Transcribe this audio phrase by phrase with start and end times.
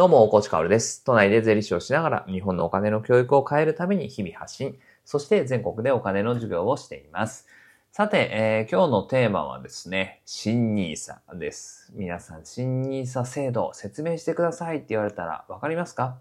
[0.00, 1.04] どうも、コーチカオルです。
[1.04, 7.46] 都内で税理士をしながら日本のお金の教育を変えるために日々発信、そして全国でお金の授業をしています。
[7.92, 11.92] さて、えー今日のテーマはですね、新 NISA です。
[11.94, 16.16] 皆さん、新 NISA 制度説明してくださいって言われたらわかりますか？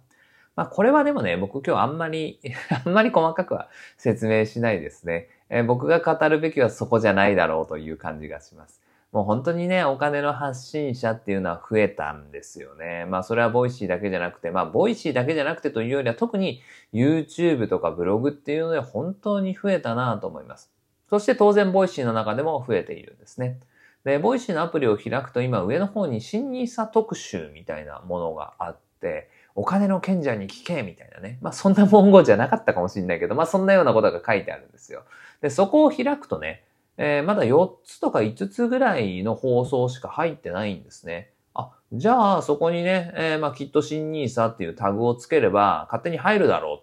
[0.57, 2.41] まあ、これはでもね、僕今日あんまり、
[2.85, 5.29] あんまり細かくは説明しないですね。
[5.47, 8.81] えー僕が語るべきはそこじゃないだろうという感じがします。
[9.11, 13.05] もう本当にね、お金の発信者っていうのは増えたんですよね。
[13.05, 16.61] まあそれは Voicy だけじゃなくて、まあ Voicy だけじゃなくてというよりは特に
[16.93, 20.71] YouTube とかブログっていうので本当に増えたなと思います。
[21.09, 23.59] そして当然 Voicy の中でも増えているんですね。
[24.03, 31.39] で、 Voicy のアプリを開くと今上の方に新 NISA 特集みたいなものがあって、お金の賢者に聞けみたいなね。
[31.41, 35.03] まあそんな文言じゃなかったかもしれないけど、まあそんなようなことが書いてあるんですよ。
[35.41, 36.63] で、そこを開くとね、
[37.01, 41.31] えーまだ4つとか5つぐらいの放送しか入ってないんですね。
[41.53, 46.81] あ、じゃあそこにね、えーまあきっと新ニーサっていうタグをつければ勝手に入るだろう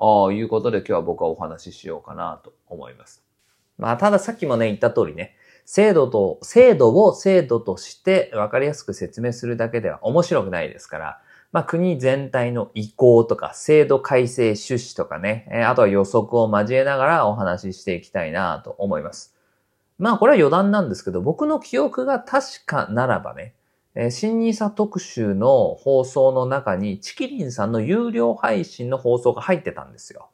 [0.00, 3.22] ということで今日は僕はお話ししようかなと思います。
[3.76, 11.20] まあたださっきもね言った通りね、制度と、制度を制度として分かりやすく説明するだけでは面白くないですから、
[11.52, 19.37] まあ国全体の意向とか制度改正趣旨とかね、あとは予測を交えながらお話ししていきたいなと思います。
[19.98, 23.54] まあこれは余談なんですけど、僕の記憶が確かならばね、
[23.94, 30.30] えー新ニーサ特集の放送の中にチキリンさんの有料配信の放送が入ってたんですよ。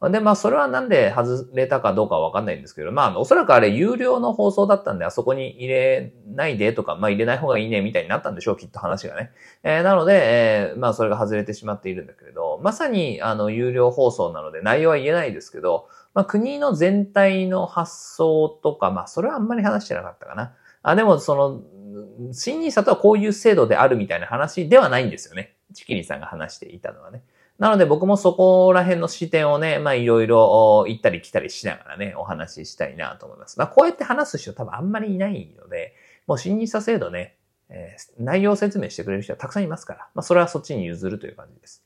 [0.00, 9.32] で、まあそれはなんで外れたかどうかわかんないんですけど、まあおそらくあれ有料の放送だったんで、あそこに入れないでとか、まあ入れない方がいいねみたいになったんでしょう、きっと話がね。
[9.64, 20.52] えーなので、えーまあそれが外れてしまっているんだけれど、まさにあの有料放送なので内容は言えないですけど、まあ、国の全体の発想とか、まあ、それはあんまり話してなかったかな。
[20.82, 25.54] あ、でも、その、新ニーサとはこういう制度であるみたいな話ではないんですよね。
[25.74, 27.22] チキリさんが話していたのはね。
[27.60, 33.56] なので僕もそこら辺の視点をね、まあいろいろ行ったり来たりしながらね、お話ししたいなと思います。
[33.56, 35.94] まあこうやって話す人多分あんまりいないので、
[36.26, 37.36] もう新ニーサ制度ね、
[37.68, 41.84] えー内容説明してくれる人はたくさんいますから、まあそれはそっちに譲るという感じです。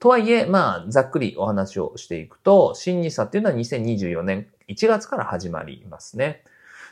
[0.00, 6.42] とはいえ、まあ、ざっくりお話をしていくと、新ニーサっていうのは2024年1月から始まりますね。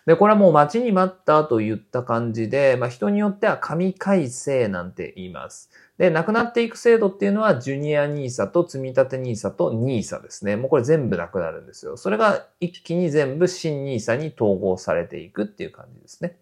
[0.05, 5.71] で、これはもう待ちに待ったといった感じで、まあ人によっては神改正なんて言います。
[5.97, 10.57] で、なくなっていく制度っていうのは、ジュニアニーサと積立ニーサとニーサですね。
[10.57, 11.97] もうこれ全部なくなるんですよ。
[11.97, 16.37] それが一気に全部新ニーサに統合されていくっていう感じですね。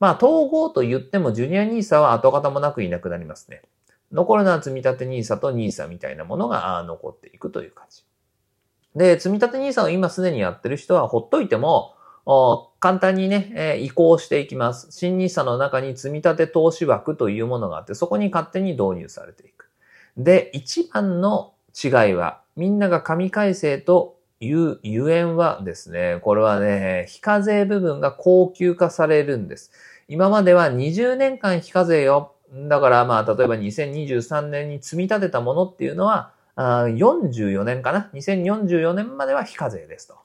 [0.00, 3.60] まあ統合と言っても、ジュニアニーサは跡形もなくいなくなりますね。
[4.16, 8.02] 残るのは積立 NISA と NISA みたいなものが残っていくという感じ。
[8.96, 11.94] で、積立 NISA を今すでにやってる人はほっといても、
[12.80, 14.88] 簡単にね、えー移行していきます。
[14.90, 19.70] 新 NISA の中に積立投資枠というものがあって、そこに勝手に導入されていく。
[20.16, 29.72] で、一番の違いは、みんなが紙改正というゆえんはですね、これはね、非課税部分が高級化されるんです。
[30.08, 32.35] 今までは20年間非課税よ。
[32.52, 40.16] だからまあ、例えば2023年に積み立てたものっていうのは、あ44年かな ?2044 年までは非課税ですと。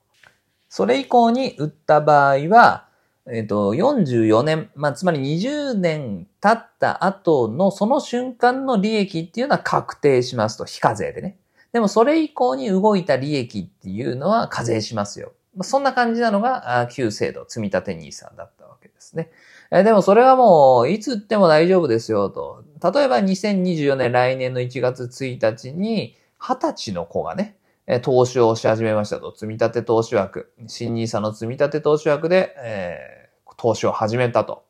[0.70, 2.88] それ以降に売った場合は、
[3.30, 11.38] えっ、と、44年、まあ、つまり20年経った後のその瞬間の利益っていうのは確定しますと、非課税でね。
[11.74, 15.34] でもそれ以降に動いた利益っていうのは課税しますよ。
[15.62, 19.30] そんな感じなのが、旧制度、積立 NISA だったわけですね。
[19.72, 22.64] えでもそれはもう、いつ売っても大丈夫ですよと。
[22.94, 27.56] 例えば2024年来年の1月1日に、20歳の子がね、
[28.02, 29.32] 投資をし始めましたと。
[29.34, 30.52] 積み立て投資枠。
[30.68, 33.22] 新 NISA の積み立て投資枠で、えー
[33.58, 34.64] 投資を始めたと。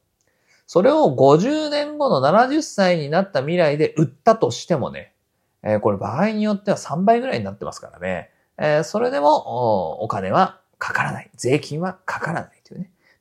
[0.67, 5.13] それを50年後の70歳になった未来で売ったとしてもね、
[5.63, 8.31] えーこれ場合によっては3倍ぐらいになってますからね。
[8.57, 11.31] えーそれでもお金はかからない。
[11.35, 12.60] 税金はかからない。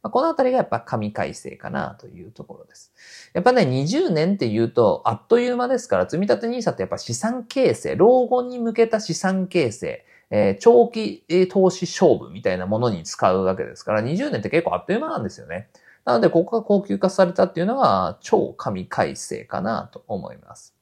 [0.03, 2.93] まあこのあたりがやっぱ神改正かなというところです。
[3.34, 15.69] やっぱね、20年って言うと、あっという間ですから、積立 NISA ってやっぱ資産形成、老後に向けた資産形成、えー長期投資勝負みたいなものに使うわけですから、20年って結構あっという間なんですよね。
[16.05, 20.80] なので、ここが高級化されたっていうのは、超神改正かなと思います。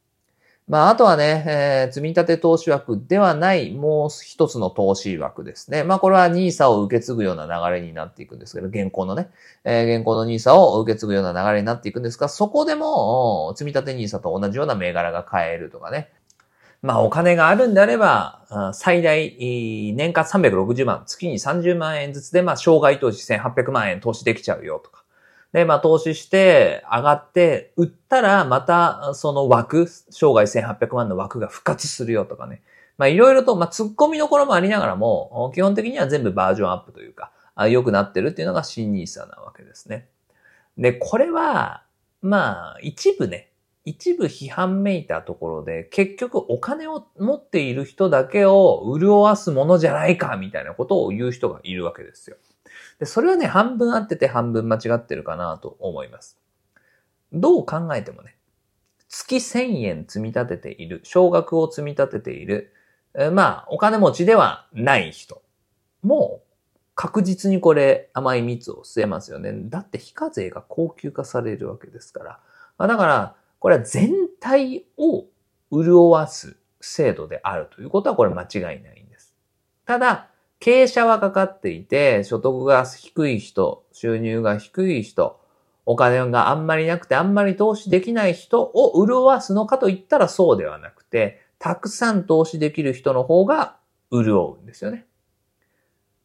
[0.69, 5.83] まあ、あとはね、えー積み立て投資枠ではない、もう一つの投資枠ですね。
[5.83, 9.31] まあ、これは NISA を受け継ぐような流れになっていくんですけど、現行のね、
[9.65, 16.11] えー現行の NISA を受け継ぐような流れになっていくんですが、そこでも、積み立て NISA と同じような銘柄が買えるとかね。
[16.83, 19.37] まあ、お金があるんであれば、最大、
[19.97, 24.98] 年間360万、月に30万円ずつで、まあ、生涯投資1800万円投資できちゃうよとか。
[25.53, 32.63] で、まあ投資して上がって売ったらまたその枠、生涯1800万の枠が復活するよとかね。
[32.99, 37.33] まあいろいろと、まあ突っ込みどころもありながらも、基本的には全部バージョンアップというか、
[37.69, 40.09] 良くなってるっていうのが新ニーサなわけですね。
[40.77, 41.83] で、これは、
[42.21, 43.51] まあ一部ね、
[43.85, 52.37] 一部批判めいたところで、結局お金を持っている人だけを潤わすものじゃないか、みたいなことを言う人がいるわけですよ。
[52.99, 56.39] で、それはね、半分合ってて半分間違ってるかなと思います。
[57.33, 58.37] どう考えてもね、
[59.09, 62.73] 月1000円積み立てている、少額を積み立てている、
[63.33, 65.43] まあ、お金持ちではない人
[66.03, 66.43] も、
[66.95, 69.53] 確実にこれ甘い蜜を吸えますよね。
[69.55, 72.41] だって非課税が高級化されるわけですから。
[72.77, 75.27] まあ、だから、これは全体を
[75.71, 79.35] 潤わす制度であるということはこれ間違いないんです。
[79.85, 80.29] ただ、
[80.61, 85.41] 傾斜はかかっていて、所得が低い人、収入が低い人、
[85.87, 93.77] お金があんまりなくてあんまり投資できない人を潤わすのかと言ったらそうではなくて、たくさん投資できる人の方が
[94.13, 95.07] 潤うんですよね。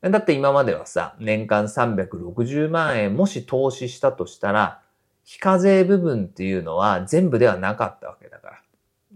[0.02, 4.82] だって今まではさ、年間360万円もし投資したとしたら、
[5.24, 8.60] 非課税部分っていうのは全部ではなかったわけだから。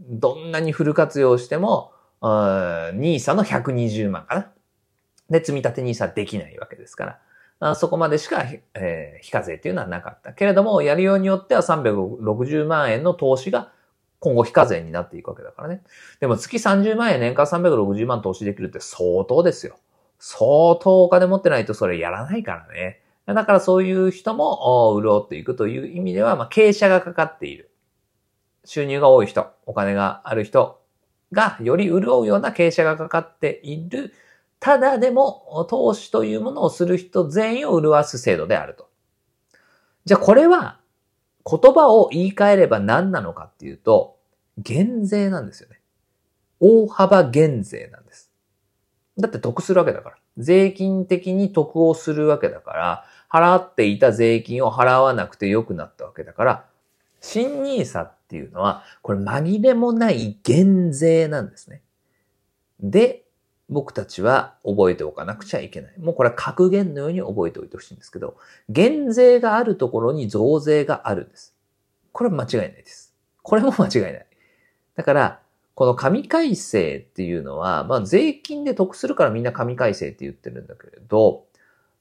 [0.09, 1.91] どんなにフル活用しても、
[2.21, 4.51] ニーサの120万かな。
[5.29, 7.19] で、積み立て NISA できないわけですか
[7.59, 7.75] ら。
[7.75, 8.44] そこまでしか、
[8.75, 10.33] えー、非課税っていうのはなかった。
[10.33, 13.71] けれども、やりようによっては360万円の投資が
[14.19, 15.81] 今後非課税になっていくわけだからね。
[16.19, 19.77] でも月30万円年間360万投資できるって相当ですよ。
[20.19, 23.01] 相当お金持ってないとそれやらないからね。
[23.25, 27.69] だからそういう人も潤っていくという意味では、まあ、傾斜がかかっている。
[28.63, 30.81] 収入が多い人、お金がある人
[31.31, 34.13] がより潤うような傾斜がかかっている。
[34.59, 38.89] ただでも投資というものをする人全員を潤す制度であると。
[40.06, 40.80] じゃあこれは
[41.45, 44.18] 言葉を言い換えれば何なのかっていうと、
[44.57, 45.80] 減税なんですよね。
[46.59, 48.31] 大幅減税なんです。
[49.18, 50.18] だって得するわけだから。
[50.38, 56.65] 税金的に得をするわけだから、払っていた税金を払わなくてよくなったわけだから、
[57.21, 61.81] 新ニーサっていうのは、これ紛れもない減税なんですね。
[62.80, 63.25] で、
[63.69, 65.93] 僕たちは覚えておかなくちゃいけない。
[65.99, 68.37] もうこれは格言のように覚えておいてほしいんですけど、
[68.69, 71.53] 減税があるところに増税があるんです。
[72.13, 73.13] これは間違いないです。
[73.43, 74.25] これも間違いない。
[74.95, 75.39] だから、
[75.75, 81.45] この紙改正っていうのは、まあ税金で得するからみんな紙改正って言ってるんだけれど、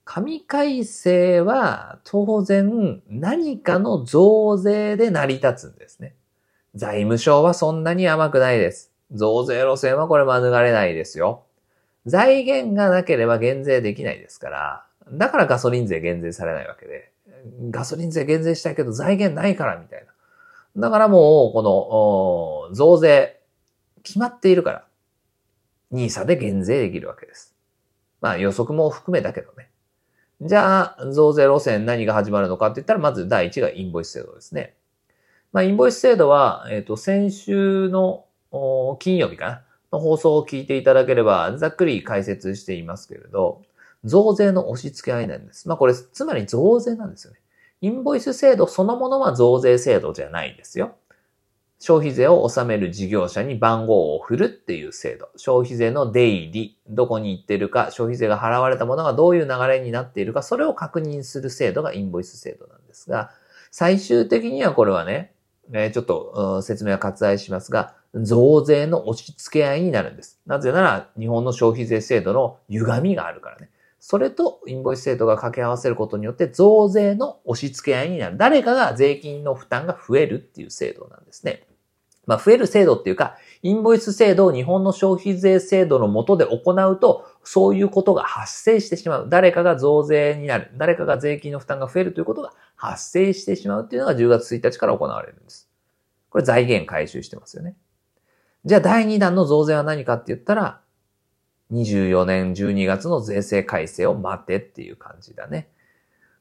[0.03, 6.15] 紙改正は当然何かの増税で成り立つんですね。
[6.75, 8.91] 財務省はそんなに甘くないです。
[9.11, 11.43] 増税路線はこれ免れないですよ。
[12.07, 17.11] 財源がなければ減税できないですから、だからガソリン税減税されないわけで、
[17.69, 20.81] ガソリン税減税したいけど財源ないからみたいな。
[20.81, 23.41] だからもう、この、増税、
[24.03, 24.85] 決まっているから、
[25.91, 27.55] ニーサで減税できるわけです。
[28.21, 29.69] まあ予測も含めだけどね。
[30.41, 34.75] じゃあ、増税路線何が始まるのかって言ったら、まず第一がインボイス制度ですね。
[35.51, 38.25] まあ、インボイス制度は、えっ、ー、と、先週の
[38.99, 39.61] 金曜日かな
[39.91, 43.61] の放送を聞いていただければ、ざっくり解説していますけれど、
[44.03, 45.67] 増税の押し付け合いなんです。
[45.67, 47.39] まあ、これ、つまり増税なんですよね。
[47.81, 50.95] インボイス制度そのものは増税制度じゃないんですよ。
[51.79, 55.29] 消費税を納める事業者に番号を振るっていう制度。
[55.35, 63.29] 消費税の出入り、どこに行ってるか、消費税が払われたものがどういう流れになっているか、それを確認する制度がインボイス制度なんですが、
[63.69, 65.33] 最終的にはこれはね、
[65.93, 70.39] ちょっと説明は割愛しますが、増税の押し付け合いになるんです。
[70.45, 73.69] なぜなら、日本の消費税制度の歪みがあるからね。
[73.99, 78.37] それとインボイス制度が掛け合わせることによって増税の押し付け合いになる。
[78.37, 81.67] 誰かが税金の負担が増えるっていう制度なんですね。
[82.25, 89.27] まあ、増える制度っていうか、インボイス制度を日本の消費税制度の下で行うと、そういうことが発生してしまう。
[89.29, 90.69] 誰かが増税になる。
[90.75, 95.69] 誰かが税金の負担が増えるということが発生してしまうっていうのが10月1日から行われるんです。
[96.29, 97.77] これ財源回収してますよね。
[98.67, 100.81] じゃあ第2弾の増税は何かって言ったら、
[101.71, 105.69] 24年12月の税制改正を待てっていう感じだね。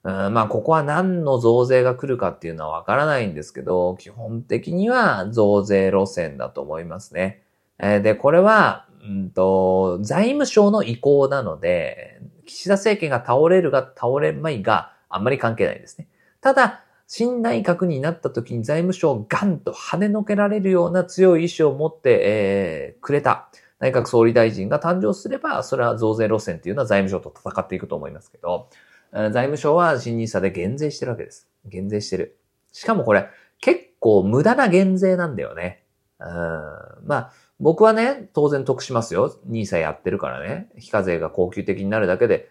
[0.03, 7.45] うん、まあ、ここは何の増税が来るかっていうのはわからないんですけど、基本的には増税路線だと思いますね。
[7.79, 16.09] え、で、これは、うんと、財務省の意向なので、岸田政権が倒れるが倒れまいがあんまり関係ないですね。
[16.41, 23.49] ただ、新内閣になった時に財務省をガンと跳ねのけられるような強い意志を持って、えー、くれた
[23.79, 28.69] 内閣総理大臣が誕生すれば、それは増税路線っていうのは財務省と戦っていくと思いますけど、
[29.13, 31.49] 財務省は新ニーサで減税してるわけです。
[31.65, 32.39] 減税してる。
[32.73, 33.29] しかもこれ、
[33.61, 35.85] 結構無駄な減税なんだよね。
[36.19, 36.27] うん。
[36.27, 39.39] まあ、僕はね、当然得しますよ。
[39.45, 40.69] ニーサやってるからね。
[40.77, 42.49] 非課税が高級的になるだけで、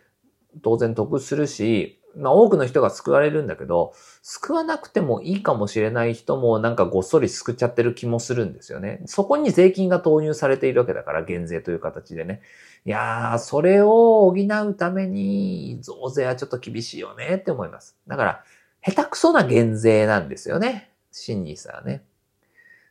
[0.63, 9.01] 当然得するし、まあ多くの人が救われるんだけど、救わなくてもいいかもしれない人もなんかごっそり救っちゃってる気もするんですよね。
[9.05, 12.41] そこに税金が投入されているわけだから、減税という形でね。
[12.85, 17.97] いやー、それを補うために増税はちょっと厳しいよねって思います。
[18.07, 18.43] だから、
[18.85, 20.91] 下手くそな減税なんですよね。
[21.11, 22.03] 新ニーサはね。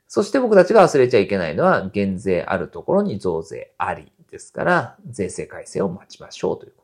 [0.09, 6.84] そして僕たちが忘れちゃいけないのは、減税あるところに増税ありですから、税制改正を待ちましょうというこ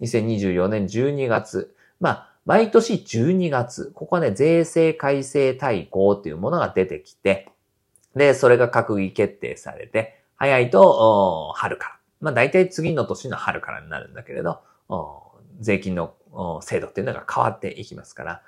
[0.00, 1.74] 2024年12月。
[2.00, 3.92] まあ、毎年12月。
[3.94, 7.48] ここはね、税制改正大綱っていうものが出てきて、
[8.16, 11.96] で、それが閣議決定されて、早いと、春から。
[12.20, 14.60] まあ、大体次の年の春からになるんだけれど、
[15.60, 16.14] 税金の
[16.62, 18.42] 制度っていうのが変わっていきますから、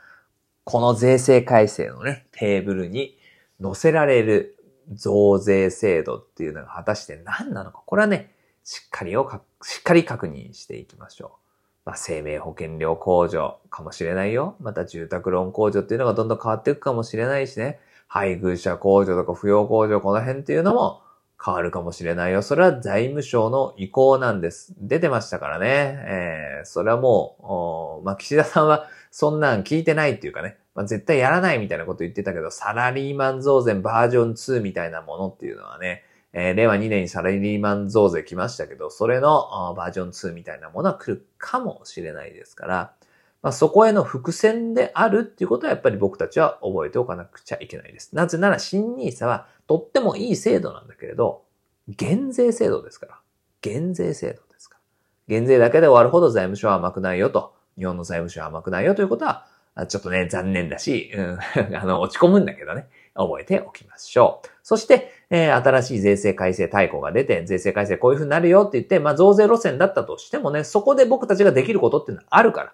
[0.64, 3.18] この税制改正のね、テーブルに
[3.61, 4.56] 載せられる
[4.92, 7.82] 増税制度っていうのが果たして何なのか。
[7.85, 9.28] これはね、しっかりを
[9.62, 11.41] しっかり確認していきましょう。
[11.84, 14.56] まあ、生命保険料控除かもしれないよ。
[14.60, 17.80] また住宅ローン控除っていうのがどんどん変わっていくかもしれないしね。
[18.06, 21.02] 配偶者控除とか扶養控除、この辺っていうのも
[21.44, 22.42] 変わるかもしれないよ。
[22.42, 24.74] それは財務省の意向なんです。
[24.78, 25.66] 出てましたからね。
[25.68, 30.58] えー、それはもう、まあ、岸田さんはそんなん聞いてないっていうかね。
[30.74, 42.94] まあ、絶対やらないみたいなこと言ってたけど、サラリーマン増税バージョン2みたいなものっていうのはね、えー、令和2年にサラリーマン増税来ましたけど、それのバージョン2みたいなものは来るかもしれないですから、
[43.42, 48.14] まあ、そこへの伏線であるっていうことはやっぱり僕たちは覚えておかなくちゃいけないです。
[48.14, 51.42] なぜなら新 NISA はとってもいい制度なんだけれど、
[51.88, 53.18] 減税制度ですから。
[53.60, 54.80] 減税制度ですから。
[55.28, 57.54] 減税だけで終わるほど財務省は甘くないよと。
[57.76, 59.46] 日本の財務省は甘くないよということは、
[59.88, 61.38] ちょっとね、残念だし、うん、
[61.74, 64.49] あの、落ち込むんだけどね、覚えておきましょう。
[64.62, 72.73] そして、えー、新しい税制改正大綱が出て、税制改正こういう風になるよって言って、まあ、増税路線だったとしてもね、そこで僕たちができることっていうのはあるから、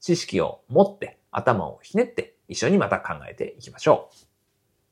[0.00, 4.16] 知識を持って、頭をひねって、一緒にまた考えていきましょう。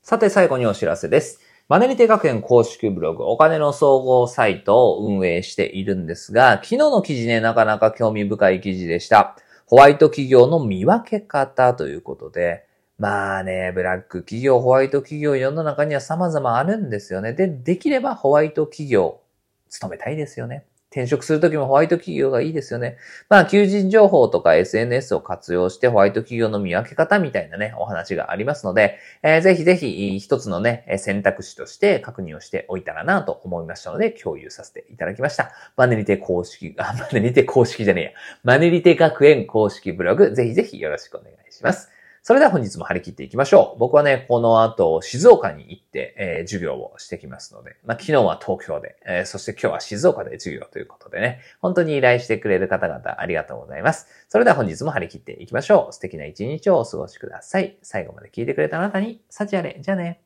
[0.03, 1.41] さて、最後にお知らせです。
[1.69, 9.37] マネリテ学園公式ブログ、お金の総合サイトを運営しているんですが、昨日の記事ね、なかなか興味深い記事でした。
[9.67, 12.65] ホワイト企業の見分け方ということで、
[12.99, 17.35] まあね、ブラック企業、ホワイト企業、世の中には様々あるんですよね。
[17.35, 19.21] で、できればホワイト企業、
[19.69, 20.65] 勤めたいですよね。
[20.97, 22.97] 転職するときもホワイト企業がいいですよね。
[23.29, 35.50] まあ、求人情報とか SNS を活用してホワイト企業の見分け方みたいなね、お話がありますので、えー、ぜひぜひ一つのね、選択肢として確認をしておいたらなと思いましたので、共有させていただきました。
[35.76, 38.11] マネリテ公式、 あ、マネリテ公式じゃねえや。
[38.43, 41.91] マネリテ学園公式ブログ、ぜひぜひよろしくお願いします。
[42.26, 43.78] それでは本日も張り切っていきましょう。
[43.78, 54.09] 僕はね、この後、静岡に行って、えー、授業をしてきますので、まあ、昨日は東京で、えー、そして今日は静岡で授業ということでね、本当に依頼してくれる方々ありがとうございます。
[54.28, 55.92] それでは本日も張り切っていきましょう。
[55.92, 57.78] 素敵な一日をお過ごしください。
[57.83, 59.78] 最後まで聞いてくれたあなたに、幸あれ。
[59.80, 60.25] じゃあね。